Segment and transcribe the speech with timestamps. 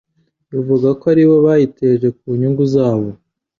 [0.57, 3.09] ivuga ko aribo bayiteje ku nyungu zabo.